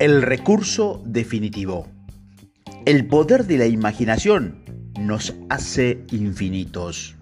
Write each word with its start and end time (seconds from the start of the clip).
El 0.00 0.22
recurso 0.22 1.02
definitivo. 1.04 1.86
El 2.86 3.06
poder 3.06 3.44
de 3.44 3.58
la 3.58 3.66
imaginación 3.66 4.64
nos 4.98 5.34
hace 5.50 6.06
infinitos. 6.10 7.16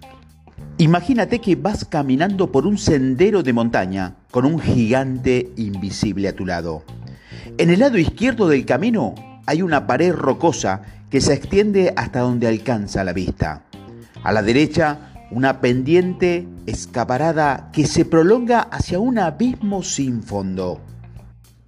Imagínate 0.77 1.41
que 1.41 1.57
vas 1.57 1.85
caminando 1.85 2.53
por 2.53 2.69
un 2.69 2.79
sendero 2.79 3.43
de 3.43 3.53
montaña 3.53 4.15
con 4.31 4.45
un 4.45 4.61
gigante 4.61 5.51
invisible 5.57 6.29
a 6.29 6.37
tu 6.37 6.47
lado. 6.47 6.85
En 7.57 7.71
el 7.71 7.81
lado 7.81 7.99
izquierdo 7.99 8.47
del 8.47 8.65
camino 8.65 9.17
hay 9.47 9.61
una 9.63 9.89
pared 9.89 10.13
rocosa 10.13 10.83
que 11.11 11.21
se 11.21 11.35
extiende 11.35 11.93
hasta 11.97 12.21
donde 12.21 12.47
alcanza 12.47 13.03
la 13.03 13.13
vista. 13.13 13.65
A 14.23 14.31
la 14.31 14.43
derecha, 14.43 15.27
una 15.33 15.61
pendiente 15.61 16.47
escaparada 16.67 17.71
que 17.73 17.89
se 17.89 18.05
prolonga 18.05 18.61
hacia 18.61 19.01
un 19.01 19.19
abismo 19.19 19.83
sin 19.83 20.23
fondo. 20.23 20.81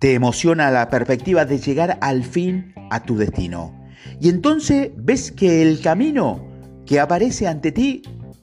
Te 0.01 0.15
emociona 0.15 0.71
la 0.71 0.89
perspectiva 0.89 1.45
de 1.45 1.59
llegar 1.59 1.99
al 2.01 2.25
fin 2.25 2.73
a 2.91 3.03
tu 3.03 3.19
destino. 3.19 3.79
Y 4.19 4.31
entonces 4.31 4.93
ves 4.97 5.31
que 5.31 5.61
el 5.61 5.83
camino 5.83 6.43
que 6.87 6.99
aparece 7.01 7.47
ante 7.47 7.71
ti 7.71 8.01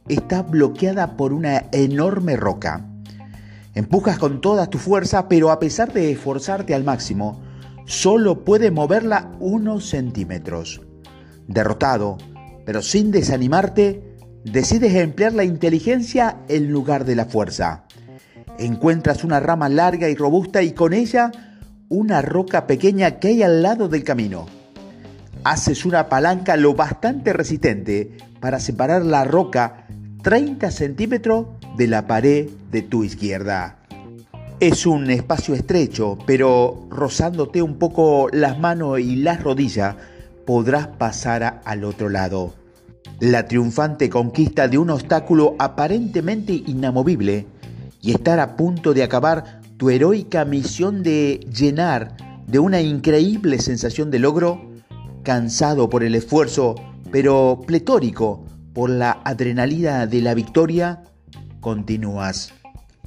está 0.07 0.43
bloqueada 0.43 1.17
por 1.17 1.33
una 1.33 1.63
enorme 1.71 2.35
roca. 2.35 2.85
Empujas 3.73 4.20
con 4.20 4.39
toda 4.39 4.70
tu 4.70 4.77
fuerza, 4.77 5.27
pero 5.27 5.49
a 5.49 5.57
pesar 5.57 5.91
de 5.93 6.11
esforzarte 6.11 6.75
al 6.75 6.83
máximo, 6.83 7.41
solo 7.85 8.45
puedes 8.45 8.71
moverla 8.71 9.31
unos 9.39 9.89
centímetros. 9.89 10.81
Derrotado, 11.47 12.19
pero 12.67 12.83
sin 12.83 13.09
desanimarte, 13.09 14.16
decides 14.44 14.94
emplear 14.94 15.33
la 15.33 15.44
inteligencia 15.44 16.38
en 16.49 16.71
lugar 16.71 17.03
de 17.03 17.16
la 17.16 17.25
fuerza. 17.25 17.85
Encuentras 18.59 19.23
una 19.23 19.39
rama 19.39 19.69
larga 19.69 20.08
y 20.08 20.13
robusta 20.16 20.61
y 20.61 20.73
con 20.73 20.94
ella 20.94 21.31
una 21.89 22.21
roca 22.21 22.67
pequeña 22.67 23.19
que 23.19 23.30
hay 23.30 23.43
al 23.43 23.61
lado 23.61 23.88
del 23.88 24.03
camino. 24.03 24.45
Haces 25.43 25.85
una 25.85 26.09
palanca 26.09 26.57
lo 26.57 26.73
bastante 26.73 27.31
resistente 27.33 28.17
para 28.39 28.59
separar 28.59 29.05
la 29.05 29.23
roca 29.23 29.88
30 30.21 30.71
centímetros 30.71 31.47
de 31.77 31.88
la 31.88 32.08
pared 32.08 32.49
de 32.71 32.81
tu 32.81 33.03
izquierda. 33.03 33.77
Es 34.59 34.85
un 34.85 35.09
espacio 35.09 35.53
estrecho, 35.53 36.17
pero 36.25 36.88
rozándote 36.89 37.61
un 37.61 37.77
poco 37.77 38.27
las 38.33 38.59
manos 38.59 38.99
y 38.99 39.15
las 39.17 39.41
rodillas, 39.43 39.95
podrás 40.45 40.88
pasar 40.88 41.61
al 41.63 41.83
otro 41.83 42.09
lado. 42.09 42.53
La 43.19 43.47
triunfante 43.47 44.09
conquista 44.09 44.67
de 44.67 44.77
un 44.77 44.89
obstáculo 44.89 45.55
aparentemente 45.59 46.53
inamovible 46.53 47.45
y 48.02 48.11
estar 48.11 48.39
a 48.39 48.55
punto 48.55 48.93
de 48.93 49.03
acabar 49.03 49.61
tu 49.78 49.89
heroica 49.89 50.44
misión 50.44 51.03
de 51.03 51.39
llenar 51.53 52.17
de 52.47 52.59
una 52.59 52.81
increíble 52.81 53.59
sensación 53.59 54.09
de 54.09 54.20
logro, 54.20 54.72
cansado 55.23 55.89
por 55.89 56.03
el 56.03 56.16
esfuerzo, 56.16 56.75
pero 57.11 57.61
pletórico 57.66 58.45
por 58.73 58.89
la 58.89 59.22
adrenalina 59.23 60.08
de 60.08 60.22
la 60.22 60.33
victoria, 60.33 61.03
continúas. 61.59 62.53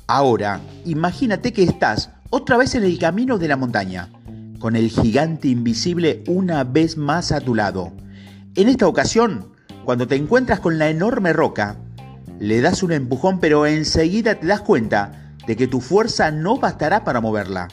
Ahora, 0.07 0.61
imagínate 0.85 1.53
que 1.53 1.63
estás 1.63 2.11
otra 2.31 2.57
vez 2.57 2.75
en 2.75 2.85
el 2.85 2.99
camino 2.99 3.39
de 3.39 3.49
la 3.49 3.57
montaña, 3.57 4.09
con 4.59 4.77
el 4.77 4.91
gigante 4.91 5.49
invisible 5.49 6.23
una 6.29 6.65
vez 6.65 6.97
más 6.97 7.33
a 7.33 7.41
tu 7.41 7.55
lado. 7.55 7.93
En 8.55 8.69
esta 8.69 8.87
ocasión, 8.87 9.53
cuando 9.85 10.07
te 10.07 10.17
encuentras 10.17 10.61
con 10.61 10.79
la 10.79 10.89
enorme 10.89 11.33
roca, 11.33 11.77
le 12.39 12.61
das 12.61 12.83
un 12.83 12.93
empujón 12.93 13.41
pero 13.41 13.67
enseguida 13.67 14.35
te 14.35 14.47
das 14.47 14.61
cuenta 14.61 15.20
de 15.51 15.57
que 15.57 15.67
tu 15.67 15.81
fuerza 15.81 16.31
no 16.31 16.59
bastará 16.59 17.03
para 17.03 17.21
moverla. 17.21 17.67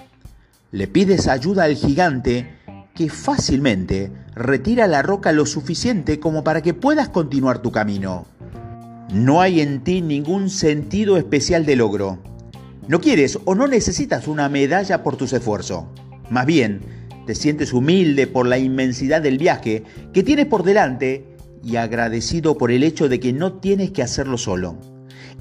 Le 0.71 0.87
pides 0.87 1.27
ayuda 1.27 1.65
al 1.65 1.75
gigante 1.75 2.49
que 2.95 3.07
fácilmente 3.07 4.11
retira 4.33 4.87
la 4.87 5.03
roca 5.03 5.31
lo 5.31 5.45
suficiente 5.45 6.19
como 6.19 6.43
para 6.43 6.63
que 6.63 6.73
puedas 6.73 7.09
continuar 7.09 7.59
tu 7.59 7.71
camino. 7.71 8.25
No 9.13 9.41
hay 9.41 9.61
en 9.61 9.83
ti 9.83 10.01
ningún 10.01 10.49
sentido 10.49 11.17
especial 11.17 11.67
de 11.67 11.75
logro. 11.75 12.17
No 12.87 12.99
quieres 12.99 13.37
o 13.45 13.53
no 13.53 13.67
necesitas 13.67 14.27
una 14.27 14.49
medalla 14.49 15.03
por 15.03 15.15
tus 15.15 15.31
esfuerzos. 15.33 15.83
Más 16.31 16.47
bien, 16.47 16.81
te 17.27 17.35
sientes 17.35 17.73
humilde 17.73 18.25
por 18.25 18.47
la 18.47 18.57
inmensidad 18.57 19.21
del 19.21 19.37
viaje 19.37 19.83
que 20.13 20.23
tienes 20.23 20.47
por 20.47 20.63
delante 20.63 21.27
y 21.63 21.75
agradecido 21.75 22.57
por 22.57 22.71
el 22.71 22.81
hecho 22.81 23.07
de 23.07 23.19
que 23.19 23.33
no 23.33 23.59
tienes 23.59 23.91
que 23.91 24.01
hacerlo 24.01 24.39
solo. 24.39 24.79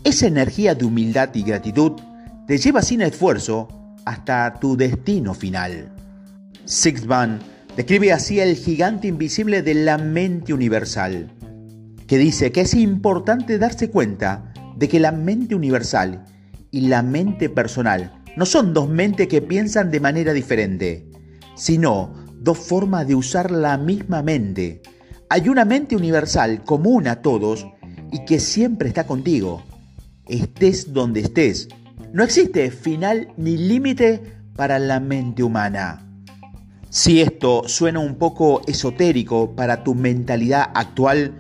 Esa 0.04 0.26
energía 0.26 0.74
de 0.74 0.84
humildad 0.84 1.34
y 1.34 1.42
gratitud 1.42 1.92
te 2.46 2.58
lleva 2.58 2.80
sin 2.80 3.02
esfuerzo 3.02 3.68
hasta 4.04 4.54
tu 4.60 4.76
destino 4.76 5.34
final. 5.34 5.92
Van 7.06 7.40
describe 7.76 8.12
así 8.12 8.40
el 8.40 8.56
gigante 8.56 9.08
invisible 9.08 9.62
de 9.62 9.74
la 9.74 9.98
mente 9.98 10.54
universal, 10.54 11.32
que 12.06 12.18
dice 12.18 12.52
que 12.52 12.62
es 12.62 12.74
importante 12.74 13.58
darse 13.58 13.90
cuenta 13.90 14.52
de 14.76 14.88
que 14.88 15.00
la 15.00 15.12
mente 15.12 15.54
universal 15.54 16.24
y 16.70 16.82
la 16.82 17.02
mente 17.02 17.48
personal 17.50 18.22
no 18.36 18.46
son 18.46 18.72
dos 18.72 18.88
mentes 18.88 19.28
que 19.28 19.42
piensan 19.42 19.90
de 19.90 20.00
manera 20.00 20.32
diferente, 20.32 21.10
sino 21.56 22.12
dos 22.38 22.58
formas 22.58 23.08
de 23.08 23.14
usar 23.14 23.50
la 23.50 23.76
misma 23.76 24.22
mente. 24.22 24.82
Hay 25.28 25.48
una 25.48 25.64
mente 25.64 25.96
universal 25.96 26.62
común 26.62 27.08
a 27.08 27.22
todos 27.22 27.66
y 28.12 28.24
que 28.24 28.38
siempre 28.38 28.88
está 28.88 29.04
contigo, 29.04 29.64
estés 30.28 30.92
donde 30.92 31.20
estés 31.20 31.68
no 32.12 32.24
existe 32.24 32.70
final 32.70 33.28
ni 33.36 33.56
límite 33.56 34.22
para 34.54 34.78
la 34.78 35.00
mente 35.00 35.42
humana. 35.42 36.02
Si 36.88 37.20
esto 37.20 37.64
suena 37.66 37.98
un 38.00 38.16
poco 38.16 38.62
esotérico 38.66 39.54
para 39.54 39.84
tu 39.84 39.94
mentalidad 39.94 40.70
actual, 40.74 41.34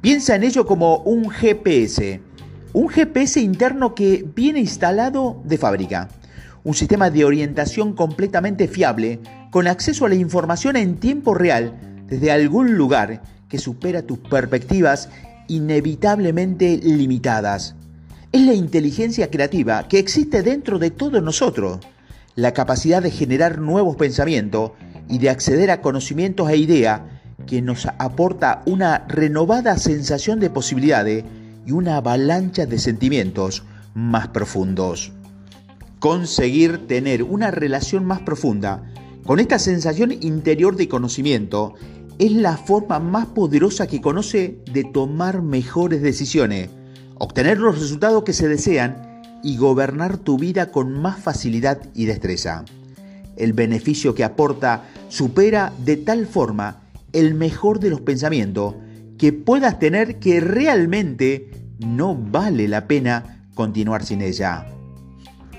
piensa 0.00 0.34
en 0.34 0.44
ello 0.44 0.66
como 0.66 0.98
un 0.98 1.30
GPS, 1.30 2.20
un 2.72 2.88
GPS 2.88 3.40
interno 3.40 3.94
que 3.94 4.24
viene 4.34 4.60
instalado 4.60 5.40
de 5.44 5.56
fábrica, 5.56 6.08
un 6.64 6.74
sistema 6.74 7.10
de 7.10 7.24
orientación 7.24 7.94
completamente 7.94 8.68
fiable 8.68 9.20
con 9.50 9.66
acceso 9.66 10.04
a 10.04 10.08
la 10.10 10.16
información 10.16 10.76
en 10.76 10.96
tiempo 10.96 11.32
real 11.32 12.04
desde 12.06 12.30
algún 12.30 12.76
lugar 12.76 13.22
que 13.48 13.58
supera 13.58 14.02
tus 14.02 14.18
perspectivas 14.18 15.08
inevitablemente 15.48 16.78
limitadas 16.82 17.74
es 18.30 18.42
la 18.42 18.52
inteligencia 18.52 19.30
creativa 19.30 19.88
que 19.88 19.98
existe 19.98 20.42
dentro 20.42 20.78
de 20.78 20.90
todos 20.90 21.22
nosotros, 21.22 21.78
la 22.34 22.52
capacidad 22.52 23.02
de 23.02 23.10
generar 23.10 23.58
nuevos 23.58 23.96
pensamientos 23.96 24.72
y 25.08 25.18
de 25.18 25.30
acceder 25.30 25.70
a 25.70 25.80
conocimientos 25.80 26.50
e 26.50 26.58
ideas 26.58 27.00
que 27.46 27.62
nos 27.62 27.86
aporta 27.86 28.62
una 28.66 29.06
renovada 29.08 29.78
sensación 29.78 30.40
de 30.40 30.50
posibilidades 30.50 31.24
y 31.66 31.72
una 31.72 31.96
avalancha 31.96 32.66
de 32.66 32.78
sentimientos 32.78 33.64
más 33.94 34.28
profundos. 34.28 35.12
Conseguir 35.98 36.86
tener 36.86 37.22
una 37.22 37.50
relación 37.50 38.04
más 38.04 38.20
profunda 38.20 38.82
con 39.24 39.40
esta 39.40 39.58
sensación 39.58 40.12
interior 40.12 40.76
de 40.76 40.88
conocimiento 40.88 41.74
es 42.18 42.32
la 42.32 42.58
forma 42.58 42.98
más 42.98 43.26
poderosa 43.26 43.86
que 43.86 44.02
conoce 44.02 44.58
de 44.70 44.84
tomar 44.84 45.40
mejores 45.40 46.02
decisiones 46.02 46.70
obtener 47.18 47.58
los 47.58 47.78
resultados 47.78 48.24
que 48.24 48.32
se 48.32 48.48
desean 48.48 49.22
y 49.42 49.56
gobernar 49.56 50.18
tu 50.18 50.38
vida 50.38 50.70
con 50.70 50.92
más 50.92 51.20
facilidad 51.20 51.80
y 51.94 52.06
destreza. 52.06 52.64
El 53.36 53.52
beneficio 53.52 54.14
que 54.14 54.24
aporta 54.24 54.84
supera 55.08 55.72
de 55.84 55.96
tal 55.96 56.26
forma 56.26 56.82
el 57.12 57.34
mejor 57.34 57.80
de 57.80 57.90
los 57.90 58.00
pensamientos 58.00 58.74
que 59.16 59.32
puedas 59.32 59.78
tener 59.78 60.18
que 60.18 60.40
realmente 60.40 61.50
no 61.78 62.14
vale 62.14 62.68
la 62.68 62.86
pena 62.86 63.46
continuar 63.54 64.04
sin 64.04 64.22
ella. 64.22 64.66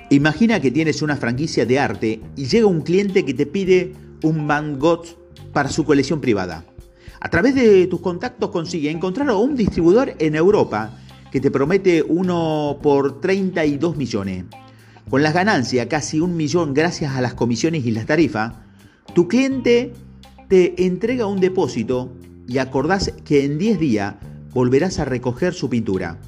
Imagina 0.10 0.60
que 0.60 0.72
tienes 0.72 1.02
una 1.02 1.18
franquicia 1.18 1.66
de 1.66 1.80
arte 1.80 2.22
y 2.36 2.46
llega 2.46 2.68
un 2.68 2.82
cliente 2.82 3.26
que 3.26 3.34
te 3.34 3.46
pide 3.46 3.94
un 4.24 4.48
Van 4.48 4.80
Gogh 4.80 5.06
para 5.54 5.70
su 5.70 5.84
colección 5.84 6.20
privada. 6.20 6.66
A 7.20 7.30
través 7.30 7.56
de 7.56 7.86
tus 7.88 8.00
contactos 8.00 8.50
consigue 8.50 8.90
encontrar 8.90 9.30
a 9.30 9.36
un 9.36 9.56
distribuidor 9.56 10.16
en 10.20 10.36
Europa 10.36 10.98
que 11.32 11.42
te 11.42 11.52
promete 11.52 12.04
uno 12.04 12.80
por 12.82 13.22
32 13.22 13.96
millones. 13.98 14.46
Con 15.10 15.24
las 15.24 15.34
ganancias, 15.34 15.88
casi 15.88 16.20
un 16.20 16.38
millón 16.38 16.74
gracias 16.74 17.16
a 17.16 17.22
las 17.22 17.34
comisiones 17.34 17.86
y 17.86 17.92
las 17.92 18.06
tarifas, 18.06 18.54
tu 19.14 19.28
cliente 19.28 19.94
te 20.48 20.86
entrega 20.86 21.26
un 21.26 21.40
depósito 21.40 22.12
y 22.48 22.58
acordás 22.58 23.14
que 23.26 23.46
en 23.46 23.58
10 23.58 23.80
días 23.80 24.16
volverás 24.54 25.00
a 25.00 25.06
recoger 25.06 25.54
su 25.54 25.70
pintura. 25.70 26.20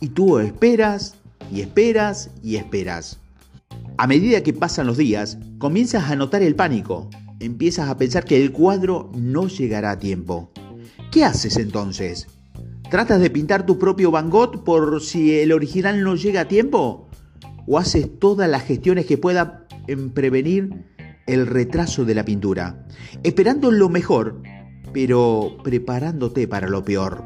Y 0.00 0.08
tú 0.08 0.38
esperas 0.38 1.14
y 1.52 1.60
esperas 1.60 2.30
y 2.42 2.56
esperas. 2.56 3.20
A 3.96 4.06
medida 4.06 4.42
que 4.42 4.52
pasan 4.52 4.86
los 4.86 4.96
días, 4.96 5.38
comienzas 5.58 6.10
a 6.10 6.16
notar 6.16 6.42
el 6.42 6.54
pánico. 6.54 7.10
Empiezas 7.40 7.88
a 7.88 7.96
pensar 7.96 8.24
que 8.24 8.40
el 8.42 8.52
cuadro 8.52 9.10
no 9.14 9.48
llegará 9.48 9.92
a 9.92 9.98
tiempo. 9.98 10.50
¿Qué 11.10 11.24
haces 11.24 11.56
entonces? 11.56 12.26
¿Tratas 12.90 13.20
de 13.20 13.28
pintar 13.28 13.66
tu 13.66 13.78
propio 13.78 14.10
Van 14.10 14.30
Gogh 14.30 14.64
por 14.64 15.02
si 15.02 15.38
el 15.38 15.52
original 15.52 16.02
no 16.02 16.16
llega 16.16 16.42
a 16.42 16.48
tiempo? 16.48 17.08
¿O 17.66 17.78
haces 17.78 18.18
todas 18.18 18.48
las 18.48 18.64
gestiones 18.64 19.04
que 19.04 19.18
pueda 19.18 19.66
en 19.88 20.10
prevenir 20.10 20.86
el 21.28 21.46
retraso 21.46 22.06
de 22.06 22.14
la 22.14 22.24
pintura, 22.24 22.86
esperando 23.22 23.70
lo 23.70 23.90
mejor, 23.90 24.42
pero 24.92 25.58
preparándote 25.62 26.48
para 26.48 26.68
lo 26.68 26.82
peor. 26.82 27.22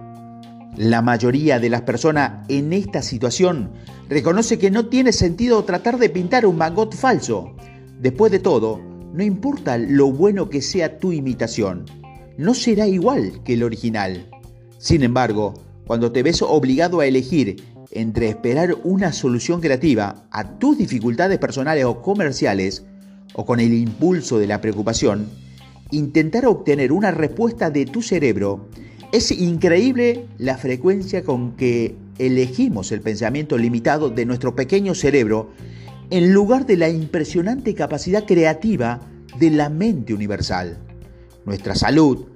La 0.77 1.01
mayoría 1.01 1.61
de 1.61 1.71
las 1.71 1.83
personas 1.83 2.45
en 2.49 2.73
esta 2.73 3.01
situación 3.01 3.71
reconoce 4.09 4.59
que 4.59 4.71
no 4.71 4.87
tiene 4.87 5.13
sentido 5.13 5.63
tratar 5.65 5.99
de 5.99 6.11
pintar 6.11 6.45
un 6.47 6.57
magot 6.57 6.95
falso. 6.95 7.55
Después 8.01 8.33
de 8.33 8.41
todo, 8.41 8.81
no 9.15 9.23
importa 9.23 9.79
lo 9.79 10.11
bueno 10.11 10.49
que 10.49 10.63
sea 10.63 10.99
tu 10.99 11.13
imitación, 11.13 11.85
no 12.37 12.55
será 12.55 12.89
igual 12.89 13.43
que 13.45 13.53
el 13.53 13.63
original. 13.63 14.32
Sin 14.83 15.05
embargo, 15.05 15.55
cuando 15.87 16.11
te 16.11 16.25
ves 16.25 16.43
obligado 16.43 16.99
a 16.99 17.07
elegir 17.07 17.63
entre 17.93 18.29
esperar 18.29 18.75
una 18.83 19.13
solución 19.13 19.61
creativa 19.61 20.25
a 20.33 20.59
tus 20.59 20.77
dificultades 20.77 21.39
personales 21.39 21.85
o 21.85 22.03
comerciales, 22.03 22.85
o 23.35 23.47
con 23.47 23.61
el 23.61 23.73
impulso 23.75 24.41
de 24.41 24.49
la 24.49 24.61
preocupación, 24.61 25.29
intentar 25.93 26.47
obtener 26.47 26.91
una 26.91 27.13
respuesta 27.13 27.71
de 27.71 27.87
tu 27.87 28.03
cerebro 28.03 28.71
es 29.13 29.31
increíble 29.31 30.27
la 30.39 30.59
frecuencia 30.59 31.23
con 31.23 31.53
que 31.53 31.95
elegimos 32.19 32.91
el 32.91 33.03
pensamiento 33.03 33.59
limitado 33.59 34.11
de 34.11 34.27
nuestro 34.27 34.57
pequeño 34.57 34.97
cerebro 34.97 35.53
en 36.11 36.33
lugar 36.33 36.67
de 36.67 36.79
la 36.79 36.89
impresionante 36.89 37.77
capacidad 37.77 38.25
creativa 38.25 38.99
de 39.39 39.51
la 39.53 39.69
mente 39.69 40.13
universal. 40.13 40.77
Nuestra 41.45 41.77
salud, 41.77 42.27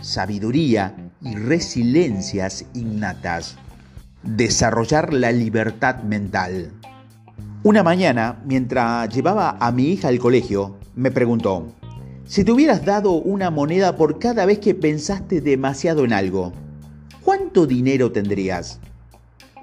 sabiduría 0.00 1.05
y 1.22 1.34
resiliencias 1.34 2.64
innatas. 2.74 3.56
Desarrollar 4.22 5.12
la 5.12 5.32
libertad 5.32 6.02
mental. 6.02 6.72
Una 7.62 7.82
mañana, 7.82 8.40
mientras 8.44 9.08
llevaba 9.14 9.56
a 9.58 9.72
mi 9.72 9.90
hija 9.90 10.08
al 10.08 10.18
colegio, 10.18 10.76
me 10.94 11.10
preguntó, 11.10 11.72
si 12.26 12.42
te 12.42 12.52
hubieras 12.52 12.84
dado 12.84 13.12
una 13.12 13.50
moneda 13.50 13.96
por 13.96 14.18
cada 14.18 14.46
vez 14.46 14.58
que 14.58 14.74
pensaste 14.74 15.40
demasiado 15.40 16.04
en 16.04 16.12
algo, 16.12 16.52
¿cuánto 17.22 17.66
dinero 17.66 18.10
tendrías? 18.10 18.80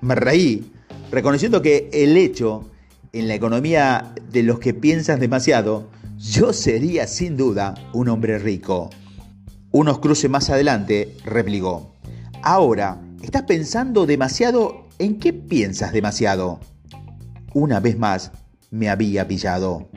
Me 0.01 0.15
reí, 0.15 0.71
reconociendo 1.11 1.61
que 1.61 1.89
el 1.91 2.17
hecho 2.17 2.69
en 3.13 3.27
la 3.27 3.35
economía 3.35 4.13
de 4.31 4.44
los 4.44 4.59
que 4.59 4.73
piensan 4.73 5.19
demasiado, 5.19 5.88
yo 6.17 6.51
sería 6.53 7.05
sin 7.05 7.38
duda 7.38 7.75
un 7.94 8.09
hombre 8.09 8.39
rico. 8.39 8.89
Unos 9.75 9.98
cruces 9.98 10.30
más 10.30 10.52
adelante, 10.52 11.18
replicó, 11.25 11.96
ahora, 12.44 13.02
¿estás 13.24 13.42
pensando 13.42 14.06
demasiado? 14.06 14.86
¿En 15.00 15.18
qué 15.18 15.34
piensas 15.34 15.92
demasiado? 15.92 16.60
Una 17.56 17.80
vez 17.80 17.98
más, 17.98 18.31
me 18.70 18.88
había 18.88 19.28
pillado. 19.28 19.90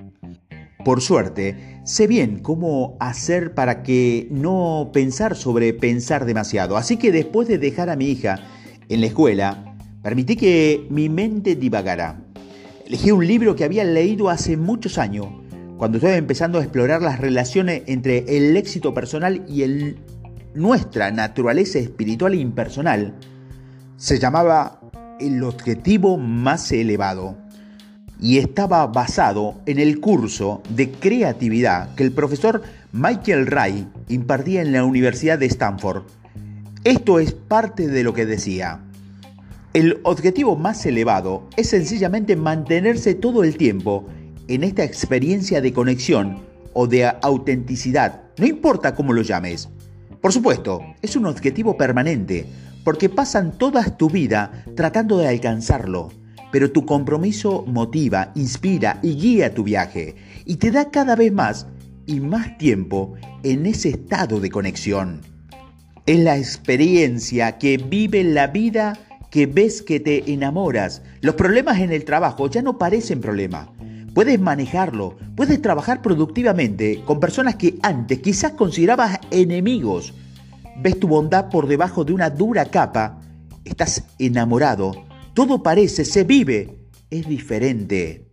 Por 0.83 1.03
suerte, 1.03 1.83
sé 1.85 2.07
bien 2.07 2.39
cómo 2.39 2.97
hacer 3.01 3.53
para 3.53 3.83
que 3.83 4.29
no 4.31 4.93
pensar 4.95 5.37
sobre 5.37 5.75
pensar 5.75 6.25
demasiado. 6.25 6.79
Así 6.79 6.97
que 6.97 7.13
después 7.13 7.47
de 7.47 7.59
dejar 7.59 7.91
a 7.91 7.97
mi 7.97 8.07
hija 8.07 8.39
en 8.89 9.03
la 9.03 9.09
escuela, 9.09 9.77
permití 10.03 10.37
que 10.37 10.87
mi 10.89 11.11
mente 11.11 11.55
divagara. 11.55 12.23
Elegí 12.87 13.11
un 13.11 13.27
libro 13.27 13.55
que 13.55 13.65
había 13.65 13.85
leído 13.85 14.31
hace 14.31 14.57
muchos 14.57 14.97
años, 14.97 15.27
cuando 15.77 15.99
estaba 15.99 16.17
empezando 16.17 16.59
a 16.59 16.63
explorar 16.63 17.03
las 17.03 17.21
relaciones 17.21 17.83
entre 17.87 18.25
el 18.37 18.57
éxito 18.57 18.95
personal 18.95 19.45
y 19.49 19.95
nuestra 20.55 21.11
naturaleza 21.11 21.79
espiritual 21.79 22.33
e 22.33 22.39
impersonal. 22.39 23.15
Se 23.97 24.19
llamaba 24.19 24.81
El 25.21 25.43
objetivo 25.45 26.17
más 26.17 26.73
elevado 26.73 27.37
y 28.19 28.39
estaba 28.39 28.87
basado 28.87 29.61
en 29.67 29.79
el 29.79 30.01
curso 30.01 30.63
de 30.71 30.91
creatividad 30.91 31.95
que 31.95 32.05
el 32.05 32.13
profesor 32.13 32.63
Michael 32.93 33.47
Ray 33.47 33.87
impartía 34.09 34.63
en 34.63 34.73
la 34.73 34.85
Universidad 34.85 35.39
de 35.39 35.47
Stanford. 35.47 36.05
Esto 36.85 37.19
es 37.19 37.33
parte 37.33 37.89
de 37.89 38.03
lo 38.03 38.15
que 38.15 38.25
decía. 38.25 38.81
El 39.75 40.01
objetivo 40.05 40.57
más 40.57 40.87
elevado 40.87 41.51
es 41.59 41.69
sencillamente 41.69 42.37
mantenerse 42.37 43.15
todo 43.15 43.45
el 43.45 43.59
tiempo 43.59 44.07
en 44.49 44.65
esta 44.65 44.85
experiencia 44.85 45.61
de 45.61 45.73
conexión 45.73 46.41
o 46.73 46.87
de 46.87 47.07
autenticidad, 47.07 48.23
no 48.39 48.47
importa 48.47 48.95
cómo 48.95 49.13
lo 49.13 49.23
llames. 49.23 49.69
Por 50.21 50.33
supuesto, 50.33 50.81
es 51.03 51.17
un 51.17 51.27
objetivo 51.27 51.77
permanente, 51.77 52.47
porque 52.85 53.09
pasan 53.09 53.59
toda 53.59 53.97
tu 53.97 54.11
vida 54.11 54.65
tratando 54.75 55.19
de 55.19 55.29
alcanzarlo 55.29 56.11
pero 56.57 56.73
tu 56.73 56.87
compromiso 56.87 57.65
motiva, 57.67 58.33
inspira 58.35 58.99
y 59.03 59.15
guía 59.17 59.53
tu 59.53 59.65
viaje 59.65 60.15
y 60.47 60.57
te 60.57 60.71
da 60.71 60.91
cada 60.91 61.17
vez 61.17 61.31
más 61.31 61.67
y 62.07 62.21
más 62.21 62.57
tiempo 62.57 63.15
en 63.43 63.67
ese 63.67 63.91
estado 63.91 64.41
de 64.41 64.51
conexión. 64.51 65.21
Es 66.07 66.19
la 66.21 66.39
experiencia 66.39 67.59
que 67.59 67.79
vive 67.79 68.23
la 68.25 68.47
vida 68.47 68.99
que 69.31 69.47
ves 69.47 69.83
que 69.83 69.99
te 70.01 70.33
enamoras. 70.33 71.03
Los 71.21 71.35
problemas 71.35 71.81
en 71.81 71.93
el 71.93 72.07
trabajo 72.07 72.49
ya 72.49 72.63
no 72.63 72.79
parecen 72.79 73.21
problemas. 73.21 73.69
Puedes 74.17 74.41
manejarlo, 74.41 75.17
puedes 75.37 75.63
trabajar 75.63 76.03
productivamente 76.03 77.05
con 77.05 77.21
personas 77.21 77.55
que 77.55 77.79
antes 77.83 78.19
quizás 78.19 78.55
considerabas 78.55 79.21
enemigos. 79.31 80.13
Ves 80.79 80.99
tu 80.99 81.07
bondad 81.07 81.51
por 81.51 81.69
debajo 81.69 82.05
de 82.05 82.15
una 82.15 82.31
dura 82.31 82.65
capa. 82.65 83.21
Estás 83.65 84.03
enamorado 84.19 85.07
todo 85.37 85.63
parece, 85.63 86.07
se 86.07 86.25
vive, 86.25 86.79
es 87.11 87.29
diferente. 87.29 88.25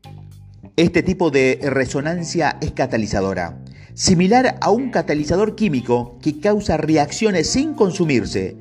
Este 0.78 1.04
tipo 1.04 1.32
de 1.32 1.60
resonancia 1.62 2.56
es 2.62 2.72
catalizadora, 2.72 3.62
similar 3.94 4.56
a 4.62 4.70
un 4.70 4.90
catalizador 4.90 5.54
químico 5.56 6.18
que 6.22 6.40
causa 6.40 6.78
reacciones 6.78 7.50
sin 7.50 7.74
consumirse. 7.74 8.56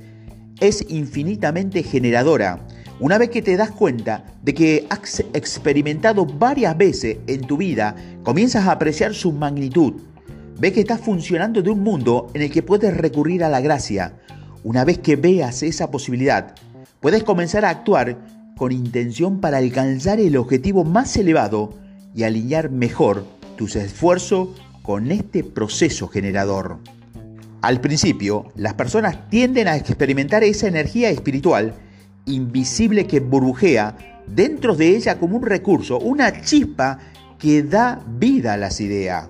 Es 0.58 0.84
infinitamente 0.88 1.84
generadora. 1.84 2.66
Una 3.00 3.18
vez 3.18 3.30
que 3.30 3.42
te 3.42 3.56
das 3.56 3.70
cuenta 3.70 4.24
de 4.42 4.54
que 4.54 4.86
has 4.88 5.20
experimentado 5.32 6.24
varias 6.24 6.76
veces 6.76 7.18
en 7.26 7.40
tu 7.42 7.56
vida, 7.56 7.96
comienzas 8.22 8.66
a 8.66 8.72
apreciar 8.72 9.14
su 9.14 9.32
magnitud. 9.32 9.94
Ves 10.58 10.72
que 10.72 10.80
estás 10.80 11.00
funcionando 11.00 11.62
de 11.62 11.70
un 11.70 11.80
mundo 11.80 12.30
en 12.34 12.42
el 12.42 12.50
que 12.50 12.62
puedes 12.62 12.96
recurrir 12.96 13.42
a 13.42 13.48
la 13.48 13.60
gracia. 13.60 14.14
Una 14.62 14.84
vez 14.84 14.98
que 14.98 15.16
veas 15.16 15.62
esa 15.62 15.90
posibilidad, 15.90 16.54
puedes 17.00 17.24
comenzar 17.24 17.64
a 17.64 17.70
actuar 17.70 18.18
con 18.56 18.70
intención 18.70 19.40
para 19.40 19.58
alcanzar 19.58 20.20
el 20.20 20.36
objetivo 20.36 20.84
más 20.84 21.16
elevado 21.16 21.74
y 22.14 22.22
alinear 22.22 22.70
mejor 22.70 23.24
tus 23.56 23.74
esfuerzos 23.74 24.50
con 24.82 25.10
este 25.10 25.42
proceso 25.42 26.06
generador. 26.06 26.78
Al 27.62 27.80
principio, 27.80 28.52
las 28.54 28.74
personas 28.74 29.28
tienden 29.30 29.66
a 29.68 29.76
experimentar 29.76 30.44
esa 30.44 30.68
energía 30.68 31.10
espiritual 31.10 31.74
invisible 32.26 33.06
que 33.06 33.20
burbujea 33.20 33.96
dentro 34.26 34.74
de 34.74 34.96
ella 34.96 35.18
como 35.18 35.36
un 35.36 35.44
recurso, 35.44 35.98
una 35.98 36.42
chispa 36.42 36.98
que 37.38 37.62
da 37.62 38.04
vida 38.06 38.54
a 38.54 38.56
las 38.56 38.80
ideas. 38.80 39.28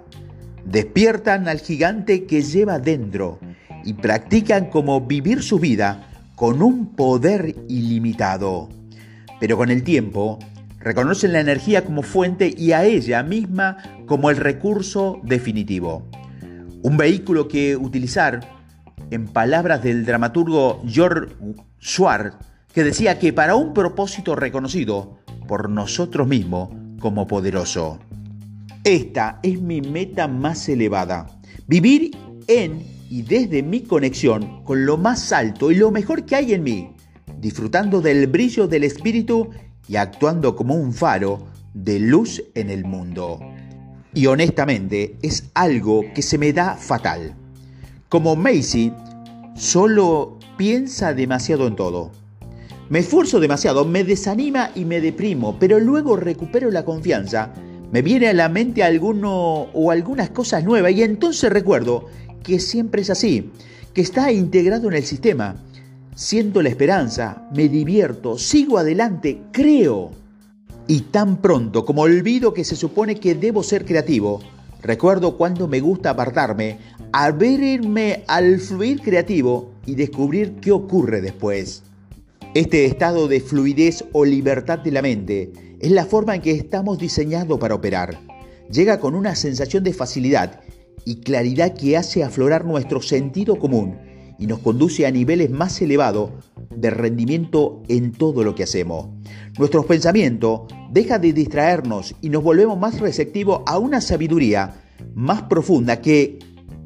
Despiertan 0.64 1.48
al 1.48 1.60
gigante 1.60 2.24
que 2.24 2.42
lleva 2.42 2.78
dentro 2.78 3.38
y 3.84 3.94
practican 3.94 4.66
como 4.66 5.00
vivir 5.00 5.42
su 5.42 5.58
vida 5.58 6.08
con 6.36 6.62
un 6.62 6.94
poder 6.94 7.56
ilimitado 7.68 8.68
pero 9.42 9.56
con 9.56 9.72
el 9.72 9.82
tiempo 9.82 10.38
reconocen 10.78 11.32
la 11.32 11.40
energía 11.40 11.84
como 11.84 12.02
fuente 12.02 12.54
y 12.56 12.70
a 12.70 12.84
ella 12.84 13.24
misma 13.24 13.76
como 14.06 14.30
el 14.30 14.36
recurso 14.36 15.18
definitivo. 15.24 16.08
Un 16.84 16.96
vehículo 16.96 17.48
que 17.48 17.76
utilizar, 17.76 18.38
en 19.10 19.26
palabras 19.26 19.82
del 19.82 20.06
dramaturgo 20.06 20.80
George 20.86 21.34
Schwartz, 21.80 22.36
que 22.72 22.84
decía 22.84 23.18
que 23.18 23.32
para 23.32 23.54
un 23.54 23.74
propósito 23.74 24.34
reconocido 24.34 25.18
por 25.46 25.68
nosotros 25.68 26.26
mismos 26.26 26.70
como 27.00 27.26
poderoso. 27.26 27.98
Esta 28.84 29.38
es 29.42 29.60
mi 29.60 29.80
meta 29.80 30.26
más 30.28 30.68
elevada, 30.68 31.26
vivir 31.66 32.16
en 32.46 32.82
y 33.10 33.22
desde 33.22 33.62
mi 33.62 33.82
conexión 33.82 34.64
con 34.64 34.86
lo 34.86 34.96
más 34.96 35.32
alto 35.32 35.70
y 35.70 35.74
lo 35.74 35.90
mejor 35.90 36.24
que 36.24 36.34
hay 36.34 36.54
en 36.54 36.62
mí, 36.62 36.90
disfrutando 37.38 38.00
del 38.00 38.26
brillo 38.26 38.66
del 38.66 38.84
Espíritu 38.84 39.50
y 39.86 39.96
actuando 39.96 40.56
como 40.56 40.74
un 40.74 40.94
faro 40.94 41.46
de 41.74 42.00
luz 42.00 42.42
en 42.54 42.70
el 42.70 42.84
mundo. 42.84 43.38
Y 44.14 44.26
honestamente 44.26 45.16
es 45.22 45.50
algo 45.54 46.04
que 46.14 46.22
se 46.22 46.38
me 46.38 46.52
da 46.52 46.76
fatal. 46.76 47.34
Como 48.08 48.36
Macy, 48.36 48.92
solo 49.54 50.38
piensa 50.56 51.14
demasiado 51.14 51.66
en 51.66 51.76
todo. 51.76 52.21
Me 52.92 52.98
esfuerzo 52.98 53.40
demasiado, 53.40 53.86
me 53.86 54.04
desanima 54.04 54.70
y 54.74 54.84
me 54.84 55.00
deprimo, 55.00 55.56
pero 55.58 55.80
luego 55.80 56.14
recupero 56.14 56.70
la 56.70 56.84
confianza, 56.84 57.48
me 57.90 58.02
viene 58.02 58.28
a 58.28 58.34
la 58.34 58.50
mente 58.50 58.82
alguno 58.82 59.62
o 59.72 59.90
algunas 59.90 60.28
cosas 60.28 60.62
nuevas 60.62 60.92
y 60.92 61.02
entonces 61.02 61.50
recuerdo 61.50 62.04
que 62.42 62.60
siempre 62.60 63.00
es 63.00 63.08
así, 63.08 63.50
que 63.94 64.02
está 64.02 64.30
integrado 64.30 64.88
en 64.88 64.96
el 64.96 65.04
sistema 65.04 65.56
Siento 66.14 66.60
la 66.60 66.68
esperanza, 66.68 67.48
me 67.56 67.70
divierto, 67.70 68.36
sigo 68.36 68.76
adelante, 68.76 69.40
creo. 69.52 70.10
Y 70.86 71.00
tan 71.00 71.38
pronto 71.38 71.86
como 71.86 72.02
olvido 72.02 72.52
que 72.52 72.62
se 72.62 72.76
supone 72.76 73.18
que 73.18 73.34
debo 73.34 73.62
ser 73.62 73.86
creativo, 73.86 74.40
Recuerdo 74.82 75.38
cuando 75.38 75.66
me 75.66 75.80
gusta 75.80 76.10
apartarme, 76.10 76.76
abrirme 77.10 78.24
al 78.26 78.58
fluir 78.58 79.00
creativo 79.00 79.70
y 79.86 79.94
descubrir 79.94 80.56
qué 80.60 80.72
ocurre 80.72 81.22
después. 81.22 81.84
Este 82.54 82.84
estado 82.84 83.28
de 83.28 83.40
fluidez 83.40 84.04
o 84.12 84.26
libertad 84.26 84.78
de 84.78 84.90
la 84.90 85.00
mente 85.00 85.52
es 85.80 85.90
la 85.90 86.04
forma 86.04 86.34
en 86.34 86.42
que 86.42 86.50
estamos 86.50 86.98
diseñados 86.98 87.58
para 87.58 87.74
operar. 87.74 88.20
Llega 88.70 89.00
con 89.00 89.14
una 89.14 89.34
sensación 89.34 89.82
de 89.84 89.94
facilidad 89.94 90.60
y 91.06 91.20
claridad 91.20 91.72
que 91.72 91.96
hace 91.96 92.22
aflorar 92.22 92.66
nuestro 92.66 93.00
sentido 93.00 93.58
común 93.58 93.96
y 94.38 94.46
nos 94.46 94.58
conduce 94.58 95.06
a 95.06 95.10
niveles 95.10 95.48
más 95.48 95.80
elevados 95.80 96.30
de 96.76 96.90
rendimiento 96.90 97.82
en 97.88 98.12
todo 98.12 98.44
lo 98.44 98.54
que 98.54 98.64
hacemos. 98.64 99.08
Nuestro 99.58 99.86
pensamiento 99.86 100.66
deja 100.90 101.18
de 101.18 101.32
distraernos 101.32 102.14
y 102.20 102.28
nos 102.28 102.42
volvemos 102.42 102.78
más 102.78 103.00
receptivos 103.00 103.62
a 103.64 103.78
una 103.78 104.02
sabiduría 104.02 104.74
más 105.14 105.44
profunda 105.44 106.02
que 106.02 106.38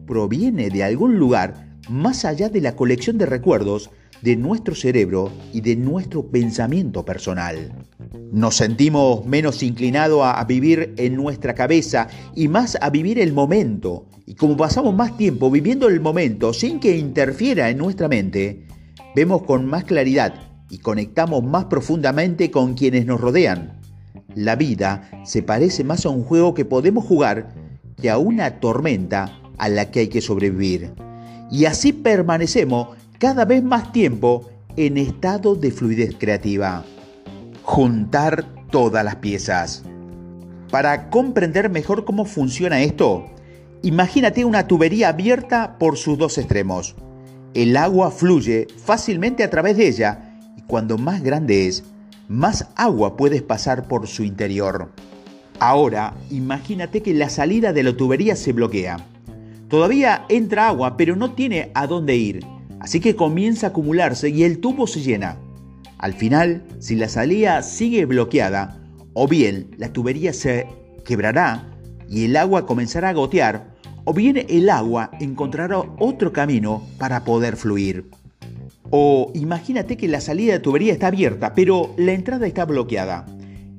proviene 0.06 0.70
de 0.70 0.84
algún 0.84 1.18
lugar 1.18 1.66
más 1.90 2.24
allá 2.24 2.48
de 2.50 2.60
la 2.60 2.76
colección 2.76 3.18
de 3.18 3.26
recuerdos 3.26 3.90
de 4.22 4.36
nuestro 4.36 4.74
cerebro 4.74 5.30
y 5.52 5.60
de 5.60 5.76
nuestro 5.76 6.26
pensamiento 6.26 7.04
personal. 7.04 7.72
Nos 8.32 8.56
sentimos 8.56 9.24
menos 9.26 9.62
inclinados 9.62 10.22
a, 10.24 10.42
vivir 10.44 10.94
en 10.96 11.16
nuestra 11.16 11.54
cabeza 11.54 12.08
y 12.34 12.48
más 12.48 12.76
a 12.80 12.90
vivir 12.90 13.18
el 13.18 13.32
momento. 13.32 14.06
Y 14.26 14.34
como 14.34 14.56
pasamos 14.56 14.94
más 14.94 15.16
tiempo 15.16 15.50
viviendo 15.50 15.88
el 15.88 16.00
momento 16.00 16.52
sin 16.52 16.80
que 16.80 16.96
interfiera 16.96 17.70
en 17.70 17.78
nuestra 17.78 18.08
mente, 18.08 18.66
vemos 19.14 19.42
con 19.42 19.66
más 19.66 19.84
claridad 19.84 20.34
y 20.70 20.78
conectamos 20.78 21.44
más 21.44 21.66
profundamente 21.66 22.50
con 22.50 22.74
quienes 22.74 23.06
nos 23.06 23.20
rodean. 23.20 23.80
La 24.34 24.56
vida 24.56 25.08
se 25.24 25.42
parece 25.42 25.84
más 25.84 26.04
a 26.04 26.10
un 26.10 26.24
juego 26.24 26.54
que 26.54 26.64
podemos 26.64 27.04
jugar 27.04 27.54
que 28.00 28.10
a 28.10 28.18
una 28.18 28.60
tormenta 28.60 29.40
a 29.58 29.68
la 29.68 29.90
que 29.90 30.00
hay 30.00 30.08
que 30.08 30.20
sobrevivir. 30.20 30.92
Y 31.50 31.64
así 31.66 31.92
permanecemos 31.92 32.96
cada 33.18 33.44
vez 33.44 33.62
más 33.62 33.92
tiempo 33.92 34.48
en 34.76 34.98
estado 34.98 35.54
de 35.54 35.70
fluidez 35.70 36.14
creativa. 36.18 36.84
Juntar 37.62 38.44
todas 38.70 39.04
las 39.04 39.16
piezas. 39.16 39.84
Para 40.70 41.08
comprender 41.08 41.70
mejor 41.70 42.04
cómo 42.04 42.24
funciona 42.24 42.82
esto, 42.82 43.26
imagínate 43.82 44.44
una 44.44 44.66
tubería 44.66 45.08
abierta 45.08 45.78
por 45.78 45.96
sus 45.96 46.18
dos 46.18 46.36
extremos. 46.36 46.94
El 47.54 47.76
agua 47.76 48.10
fluye 48.10 48.66
fácilmente 48.84 49.42
a 49.44 49.50
través 49.50 49.76
de 49.78 49.88
ella 49.88 50.38
y 50.56 50.62
cuando 50.62 50.98
más 50.98 51.22
grande 51.22 51.66
es, 51.66 51.84
más 52.28 52.68
agua 52.76 53.16
puedes 53.16 53.40
pasar 53.40 53.88
por 53.88 54.08
su 54.08 54.24
interior. 54.24 54.90
Ahora, 55.58 56.12
imagínate 56.30 57.02
que 57.02 57.14
la 57.14 57.30
salida 57.30 57.72
de 57.72 57.82
la 57.82 57.96
tubería 57.96 58.36
se 58.36 58.52
bloquea. 58.52 58.98
Todavía 59.68 60.26
entra 60.28 60.68
agua, 60.68 60.98
pero 60.98 61.16
no 61.16 61.32
tiene 61.32 61.70
a 61.72 61.86
dónde 61.86 62.16
ir 62.16 62.55
Así 62.86 63.00
que 63.00 63.16
comienza 63.16 63.66
a 63.66 63.70
acumularse 63.70 64.28
y 64.28 64.44
el 64.44 64.60
tubo 64.60 64.86
se 64.86 65.00
llena. 65.00 65.38
Al 65.98 66.14
final, 66.14 66.62
si 66.78 66.94
la 66.94 67.08
salida 67.08 67.60
sigue 67.64 68.04
bloqueada, 68.04 68.80
o 69.12 69.26
bien 69.26 69.72
la 69.76 69.92
tubería 69.92 70.32
se 70.32 70.68
quebrará 71.04 71.76
y 72.08 72.26
el 72.26 72.36
agua 72.36 72.64
comenzará 72.64 73.08
a 73.08 73.12
gotear, 73.12 73.74
o 74.04 74.14
bien 74.14 74.46
el 74.48 74.70
agua 74.70 75.10
encontrará 75.18 75.80
otro 75.98 76.32
camino 76.32 76.86
para 76.96 77.24
poder 77.24 77.56
fluir. 77.56 78.08
O 78.90 79.32
imagínate 79.34 79.96
que 79.96 80.06
la 80.06 80.20
salida 80.20 80.52
de 80.52 80.60
tubería 80.60 80.92
está 80.92 81.08
abierta, 81.08 81.54
pero 81.56 81.92
la 81.96 82.12
entrada 82.12 82.46
está 82.46 82.66
bloqueada. 82.66 83.26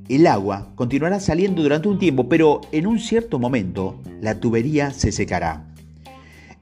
El 0.10 0.28
agua 0.28 0.74
continuará 0.76 1.22
saliendo 1.22 1.64
durante 1.64 1.88
un 1.88 1.98
tiempo, 1.98 2.28
pero 2.28 2.60
en 2.74 2.86
un 2.86 3.00
cierto 3.00 3.40
momento 3.40 4.02
la 4.20 4.42
tubería 4.42 4.92
se 4.92 5.14
secará. 5.14 5.77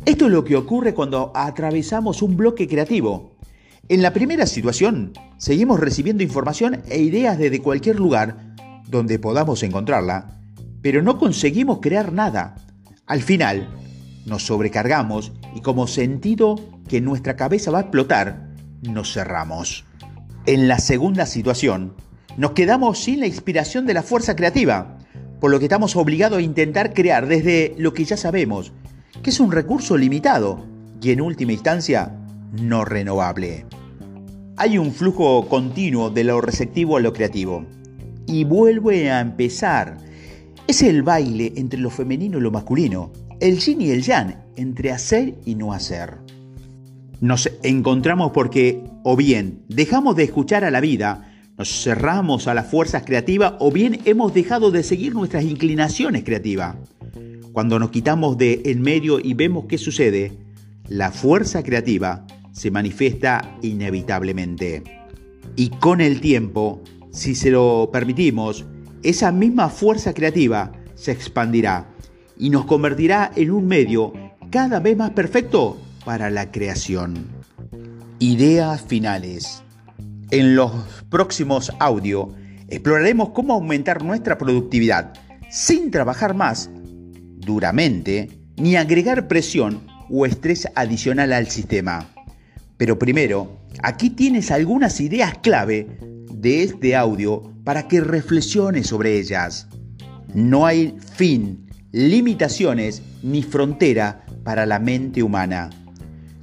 Esto 0.05 0.27
es 0.27 0.31
lo 0.31 0.43
que 0.43 0.55
ocurre 0.55 0.93
cuando 0.93 1.31
atravesamos 1.33 2.21
un 2.21 2.38
bloque 2.38 2.67
creativo. 2.67 3.31
En 3.89 4.03
la 4.03 4.13
primera 4.13 4.45
situación, 4.45 5.13
seguimos 5.39 5.79
recibiendo 5.79 6.21
información 6.21 6.83
e 6.88 7.00
ideas 7.00 7.39
desde 7.39 7.59
cualquier 7.59 7.95
lugar 7.95 8.53
donde 8.88 9.17
podamos 9.17 9.63
encontrarla, 9.63 10.39
pero 10.83 11.01
no 11.01 11.17
conseguimos 11.17 11.79
crear 11.81 12.13
nada. 12.13 12.55
Al 13.07 13.24
final, 13.24 13.67
nos 14.27 14.43
sobrecargamos 14.43 15.31
y 15.55 15.62
como 15.62 15.88
sentido 15.88 16.59
que 16.88 17.01
nuestra 17.01 17.35
cabeza 17.35 17.71
va 17.71 17.79
a 17.79 17.81
explotar, 17.81 18.50
nos 18.83 19.12
cerramos. 19.12 19.85
En 20.45 20.67
la 20.67 20.77
segunda 20.77 21.25
situación, 21.25 21.95
nos 22.38 22.51
quedamos 22.51 23.00
sin 23.00 23.21
la 23.21 23.27
inspiración 23.27 23.88
de 23.88 23.95
la 23.95 24.03
fuerza 24.03 24.35
creativa, 24.35 25.00
por 25.39 25.50
lo 25.50 25.57
que 25.57 25.65
estamos 25.65 25.95
obligados 25.95 26.38
a 26.38 26.43
intentar 26.43 26.93
crear 26.93 27.25
desde 27.25 27.74
lo 27.79 27.95
que 27.95 28.05
ya 28.05 28.17
sabemos 28.17 28.71
que 29.22 29.29
es 29.29 29.39
un 29.39 29.51
recurso 29.51 29.98
limitado 29.98 30.65
y 31.01 31.12
en 31.12 31.22
última 31.22 31.53
instancia 31.53 32.15
no 32.62 32.86
renovable. 32.86 33.65
Hay 34.57 34.77
un 34.77 34.93
flujo 34.93 35.48
continuo 35.50 36.10
de 36.10 36.24
lo 36.24 36.39
receptivo 36.39 36.98
a 36.98 37.01
lo 37.01 37.12
creativo. 37.12 37.65
Y 38.25 38.43
vuelve 38.45 39.12
a 39.12 39.19
empezar. 39.19 39.98
Es 40.67 40.81
el 40.81 41.03
baile 41.03 41.53
entre 41.57 41.79
lo 41.79 41.89
femenino 41.89 42.38
y 42.38 42.41
lo 42.41 42.51
masculino, 42.51 43.12
el 43.39 43.60
yin 43.60 43.81
y 43.81 43.89
el 43.91 44.01
yang, 44.01 44.36
entre 44.55 44.91
hacer 44.91 45.36
y 45.45 45.55
no 45.55 45.74
hacer. 45.74 46.17
Nos 47.19 47.51
encontramos 47.63 48.31
porque 48.31 48.84
o 49.03 49.15
bien 49.15 49.60
dejamos 49.67 50.15
de 50.15 50.24
escuchar 50.24 50.63
a 50.63 50.72
la 50.72 50.81
vida, 50.81 51.31
nos 51.57 51.84
cerramos 51.84 52.48
a 52.48 52.53
las 52.53 52.67
fuerzas 52.67 53.03
creativas 53.05 53.53
o 53.60 53.72
bien 53.72 54.00
hemos 54.05 54.34
dejado 54.34 54.72
de 54.72 54.84
seguir 54.84 55.13
nuestras 55.13 55.43
inclinaciones 55.43 56.24
creativas. 56.24 56.77
Cuando 57.55 57.79
nos 57.79 57.89
quitamos 57.89 58.38
de 58.38 58.63
en 58.65 58.81
medio 58.81 59.17
y 59.17 59.33
vemos 59.33 59.63
qué 59.69 59.77
sucede, 59.77 60.33
la 60.89 61.09
fuerza 61.09 61.63
creativa 61.63 62.27
se 62.51 62.69
manifiesta 62.69 63.57
inevitablemente. 63.62 64.83
Y 65.55 65.69
con 65.69 66.01
el 66.01 66.19
tiempo, 66.19 66.81
si 67.13 67.33
se 67.33 67.51
lo 67.51 67.91
permitimos, 67.93 68.65
esa 69.03 69.31
misma 69.31 69.69
fuerza 69.69 70.13
creativa 70.13 70.74
se 70.95 71.13
expandirá 71.13 71.88
y 72.38 72.50
nos 72.50 72.65
convertirá 72.65 73.31
en 73.38 73.51
un 73.51 73.67
medio 73.67 74.12
cada 74.51 74.81
vez 74.81 74.97
más 74.97 75.12
perfecto 75.12 75.77
para 76.03 76.29
la 76.29 76.51
creación. 76.51 77.25
Ideas 78.19 78.81
finales. 78.81 79.63
En 80.29 80.57
los 80.57 80.74
próximos 81.09 81.71
audios 81.79 82.27
exploraremos 82.67 83.29
cómo 83.29 83.53
aumentar 83.53 84.03
nuestra 84.03 84.38
productividad 84.38 85.13
sin 85.50 85.89
trabajar 85.89 86.33
más 86.33 86.69
duramente 87.45 88.29
ni 88.57 88.75
agregar 88.75 89.27
presión 89.27 89.87
o 90.09 90.25
estrés 90.25 90.67
adicional 90.75 91.33
al 91.33 91.47
sistema. 91.47 92.09
Pero 92.77 92.99
primero, 92.99 93.59
aquí 93.83 94.09
tienes 94.09 94.51
algunas 94.51 94.99
ideas 94.99 95.37
clave 95.41 95.97
de 96.31 96.63
este 96.63 96.95
audio 96.95 97.53
para 97.63 97.87
que 97.87 98.01
reflexiones 98.01 98.87
sobre 98.87 99.17
ellas. 99.19 99.67
No 100.33 100.65
hay 100.65 100.95
fin, 101.15 101.67
limitaciones 101.91 103.01
ni 103.23 103.41
frontera 103.41 104.25
para 104.43 104.65
la 104.65 104.79
mente 104.79 105.23
humana. 105.23 105.69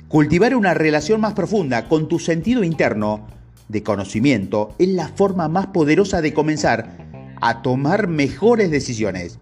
Cultivar 0.09 0.55
una 0.55 0.75
relación 0.75 1.21
más 1.21 1.35
profunda 1.35 1.89
con 1.89 2.09
tu 2.09 2.19
sentido 2.19 2.65
interno 2.65 3.27
de 3.69 3.83
conocimiento 3.83 4.75
es 4.79 4.89
la 4.89 5.09
forma 5.09 5.49
más 5.49 5.69
poderosa 5.69 6.21
de 6.21 6.35
comenzar 6.35 6.99
a 7.41 7.63
tomar 7.63 8.09
mejores 8.09 8.71
decisiones 8.71 9.39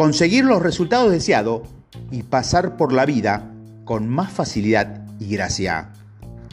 conseguir 0.00 0.46
los 0.46 0.62
resultados 0.62 1.12
deseados 1.12 1.60
y 2.10 2.22
pasar 2.22 2.78
por 2.78 2.90
la 2.90 3.04
vida 3.04 3.52
con 3.84 4.08
más 4.08 4.32
facilidad 4.32 5.04
y 5.20 5.34
gracia. 5.34 5.90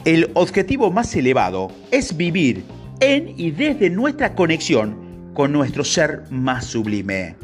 El 0.04 0.30
objetivo 0.34 0.90
más 0.90 1.16
elevado 1.16 1.72
es 1.90 2.14
vivir 2.14 2.62
en 3.00 3.32
y 3.38 3.52
desde 3.52 3.88
nuestra 3.88 4.34
conexión 4.34 5.32
con 5.32 5.50
nuestro 5.50 5.82
ser 5.82 6.24
más 6.28 6.66
sublime. 6.66 7.36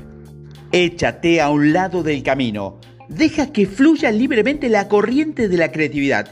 Échate 0.72 1.40
a 1.40 1.48
un 1.48 1.72
lado 1.72 2.02
del 2.02 2.22
camino, 2.22 2.80
deja 3.08 3.50
que 3.50 3.64
fluya 3.64 4.12
libremente 4.12 4.68
la 4.68 4.88
corriente 4.88 5.48
de 5.48 5.56
la 5.56 5.72
creatividad 5.72 6.28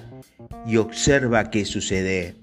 y 0.67 0.77
observa 0.77 1.49
qué 1.49 1.65
sucede. 1.65 2.42